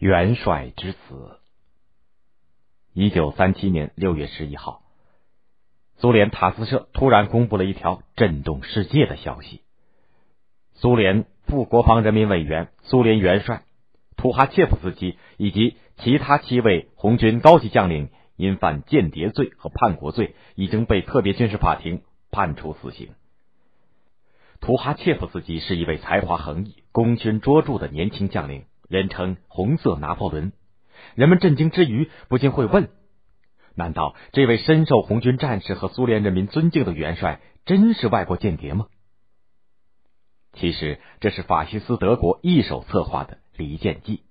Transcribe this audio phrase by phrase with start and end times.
[0.00, 1.36] 元帅之死。
[2.94, 4.80] 一九三七年六月十一号，
[5.98, 9.60] 苏联塔斯社突然公布了一条震动世界的消息：
[10.72, 13.64] 苏联副国防人民委员、苏联元帅
[14.16, 23.10] 图哈切夫斯基以及其他七位红军高级将领因犯间谍罪和叛国罪，已经被特别军事法庭判处死刑。
[24.60, 28.64] 图哈切夫斯基是一位才华横溢、功勋卓著的年轻将领。
[28.90, 30.52] 人称“红色拿破仑”，
[31.14, 32.90] 人们震惊之余，不禁会问：
[33.76, 38.88] 难道这位深受红军战士和苏联人民尊敬的元帅，真是外国间谍吗？
[40.54, 44.24] 其实，这是法西斯德国一手策划的离间计。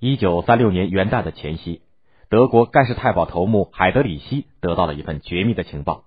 [0.00, 1.82] 一九三六年元旦的前夕，
[2.28, 6.02] 德国盖世太保头目海德里希得到了一份绝密的情报，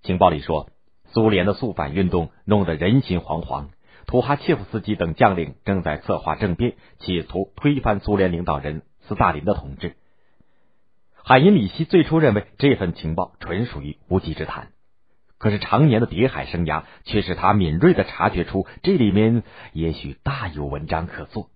[0.00, 0.70] 情报里说，
[1.12, 3.68] 苏联的肃反运动弄得人心惶惶。
[4.06, 9.96] 图哈切夫斯基等将领正在策划政变，企图推翻苏联领导人斯大林的统治。
[11.22, 14.68] 海因里希最初认为这份情报纯属于无稽之谈，
[15.38, 19.42] 可是常年的谍海生涯却使他敏锐的察觉出这里面
[19.72, 21.48] 也许大有文章可做。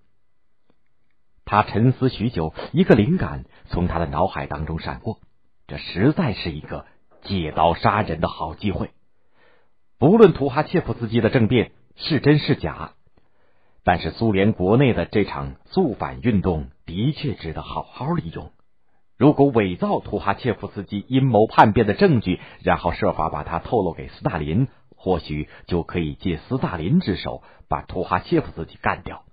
[1.45, 5.21] 他沉思许久，一个灵感从他的脑海当中闪过，
[5.67, 6.87] 这实在是一个
[7.23, 8.91] 借刀杀人的好机会。
[9.99, 11.73] 不论图哈切夫斯基的政变。
[12.01, 12.93] 是真是假？
[13.83, 18.53] 但是苏联国内的这场肃反运动的确值得好好利用。
[19.17, 29.25] 如果伪造图哈切夫斯基阴谋叛变的证据，然后设法把他透露给斯大林，或许就可以借斯大林之手把图哈切夫斯基干掉。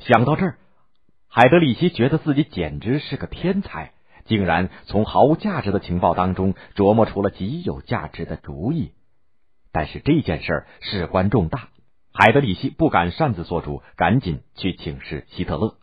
[0.00, 0.58] 想到这儿，
[1.28, 3.92] 海德里希觉得自己简直是个天才，
[4.26, 8.92] 竟然从毫无价值的情报当中琢磨出了极有价值的主意。
[9.72, 11.68] 但是这件事事关重大，
[12.12, 15.76] 海德里希不敢擅自做主，赶紧去请示希特勒。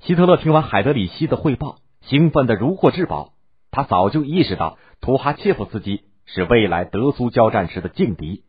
[0.00, 3.32] 希特勒听完海德里希的汇报，兴奋的如获至宝。
[3.70, 8.44] 他早就意识到图哈切夫斯基是未来德苏交战时的劲敌。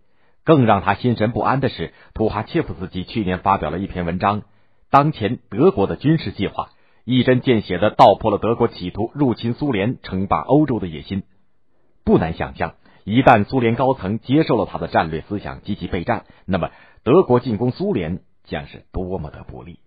[0.45, 4.43] 更让他心神不安的是，图哈切夫斯基去年发表了一篇文章，
[4.89, 6.69] 当前德国的军事计划，
[7.03, 11.23] 一针见血的道破了德国企图入侵苏联、称霸欧洲的野心。
[12.03, 12.75] 不难想象。
[13.03, 16.71] 一旦苏联高层接受了他的战略思想，积极备战，那么
[17.03, 19.79] 德国进攻苏联将是多么的不利。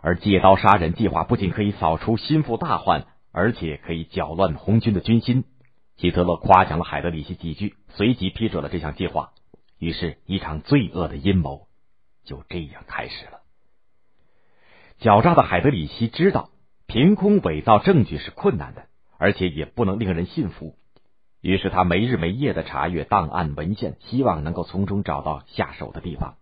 [0.00, 5.44] 而借刀杀人计划不仅可以扫除心腹大患，而且可以搅乱红军的军心。
[5.96, 9.30] 希特勒夸奖了海德里希几句，随即批准了这项计划。
[9.78, 11.66] 于是，一场罪恶的阴谋
[12.24, 13.40] 就这样开始了。
[15.00, 16.50] 狡诈的海德里希知道，
[16.86, 18.86] 凭空伪造证据是困难的，
[19.18, 20.76] 而且也不能令人信服。
[21.46, 26.34] 于是他没日没夜的查阅档案文献，希望能够从中找到下手的地方。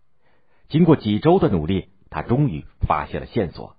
[0.71, 3.77] 经过几周的努力，他终于发现了线索。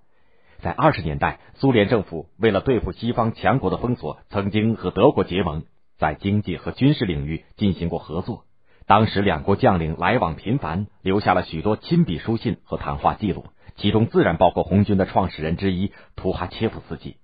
[0.60, 5.64] 在二十年代，苏联政府为了对付西方强国的封锁，曾经和德国结盟，
[5.98, 8.44] 在经济和军事领域进行过合作。
[8.86, 17.16] 当时两国将领来往频繁，留下了许多亲笔书信和谈话记录，其中自然包括红军的创始人之一图哈切夫斯基。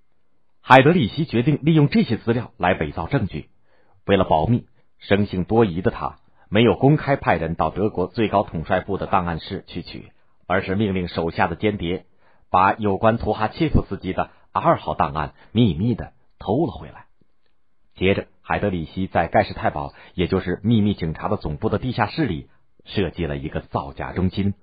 [0.61, 3.47] 海德里希决定利用这些资料来伪造证据。
[4.05, 4.67] 为了保密，
[4.99, 6.17] 生性多疑的他
[6.49, 10.11] 没有公开派人到德国最高统帅部的档案室去取，
[10.47, 12.05] 而是命令手下的间谍
[12.51, 17.07] 把有关图哈切夫斯基的二号档案秘密的偷了回来。
[17.95, 22.49] 接着，海德里希在盖世太保，也就是秘密警察的总部的地下室里
[22.85, 24.55] 设计了一个造假中心，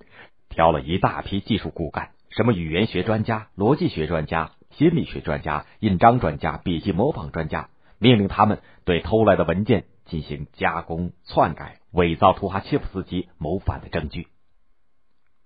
[0.50, 7.70] 挑了一大批技术骨干，什么语言学专家、逻辑学专家、心理学专家、印章专家、笔记模仿专家。
[8.00, 14.28] 命令他们对偷来的文件进行加工、篡改、伪造图哈切夫斯基谋反的证据。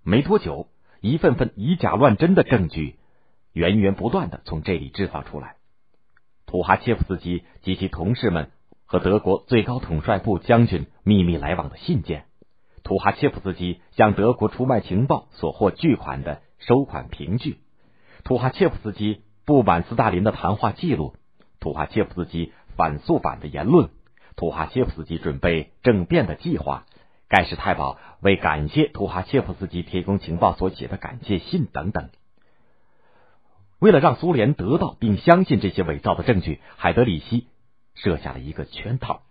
[0.03, 0.67] 没多久，
[1.01, 2.95] 一份份以假乱真的证据
[3.51, 5.55] 源源不断的从这里制造出来。
[6.45, 8.51] 图哈切夫斯基及其同事们
[8.85, 12.25] 和德国最高统帅部将军秘密来往的信件，
[12.83, 17.57] 图哈切夫斯基向德国出卖情报所获巨款的收款凭据，
[18.23, 21.15] 图哈切夫斯基不满斯大林的谈话记录。
[21.63, 23.89] 图哈切夫斯基反肃反的言论，
[24.35, 26.83] 图哈切夫斯基准备政变的计划，
[27.29, 32.09] 盖世太保为感谢图哈切夫斯基提供情报所写的感谢信等等。
[33.79, 37.47] 为了让苏联得到并相信这些伪造的证据，海德里希
[37.95, 39.21] 设下了一个圈套。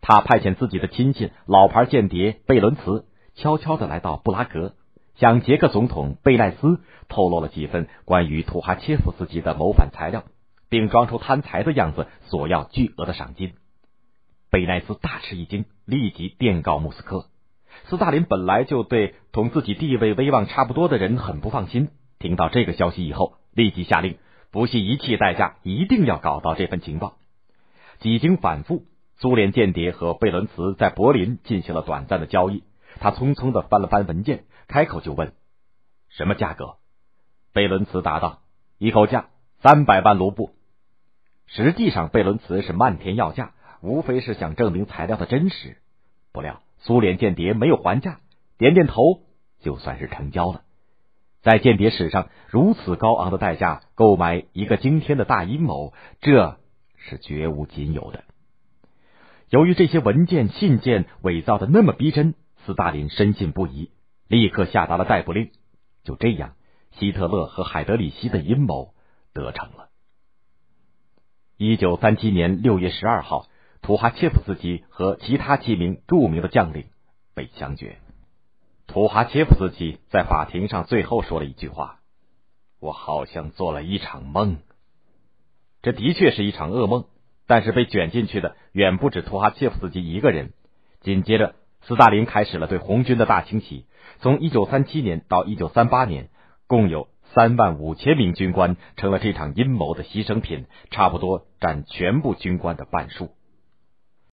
[0.00, 4.76] 他派遣自己的亲信、老牌间谍贝伦茨，悄悄的来到布拉格，
[5.16, 6.80] 向捷克总统贝奈斯
[7.10, 10.24] 透露了几份关于图哈切夫斯基的谋反材料。
[10.68, 13.54] 并装出贪财的样子，索要巨额的赏金。
[14.50, 17.26] 贝奈斯大吃一惊，立即电告莫斯科。
[17.88, 24.18] 斯大林本来就对同自己地位威望差不多的人很不放心，听到这个消息以后，立即下令
[24.50, 27.18] 不惜一切代价，一定要搞到这份情报。
[27.98, 28.84] 几经反复，
[29.18, 32.64] 苏联间谍和贝伦茨在柏林进行了短暂的交易。
[32.98, 35.34] 他匆匆的翻了翻文件，开口就问
[36.08, 36.76] ：“什么价格？”
[37.52, 38.40] 贝伦茨答道
[38.78, 39.28] ：“一口价
[39.60, 40.55] 三百万卢布。”
[41.46, 45.78] 实际上，贝伦茨是漫天要价，无非是想证明材料的真实。
[46.32, 46.62] 不料。
[46.78, 48.20] 苏联间谍没有还价，
[48.58, 49.22] 点点头
[49.60, 50.62] 就算是成交了。
[51.42, 56.58] 在间谍史上，如此高昂的代价购买一个惊天的大阴谋，这
[56.96, 58.24] 是绝无仅有的。
[59.48, 62.34] 由于这些文件信件伪造的那么逼真，
[62.64, 63.90] 斯大林深信不疑，
[64.28, 65.50] 立刻下达了逮捕令。
[66.04, 66.54] 就这样，
[66.98, 68.94] 希特勒和海德里希的阴谋
[69.32, 69.88] 得逞了。
[71.56, 73.46] 一九三七年六月十二号。
[73.82, 76.86] 图哈切夫斯基和其他几名著名的将领
[77.36, 77.98] 被枪决。
[78.88, 82.00] 图哈切夫斯基在法庭上最后说了一句话
[82.80, 84.58] ：“我好像做了一场梦。”
[85.82, 87.04] 这的确是一场噩梦，
[87.46, 90.52] 但是被卷进去的远不止图哈切夫斯基一个人。
[91.00, 93.86] 紧接着，斯大林开始了对红军的大清洗。
[94.18, 96.28] 从一九三七年到一九三八年，
[96.66, 103.35] 共有三万五千名军官成了这场阴谋的牺牲品，差不多占全部军官的半数。